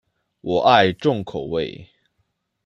[0.41, 1.89] 我愛重口味